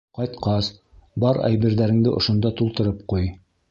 Ҡайтҡас, 0.19 0.69
бар 1.25 1.41
әйберҙәреңде 1.51 2.17
ошонда 2.19 2.57
тултырып 2.63 3.09
ҡуй. 3.15 3.35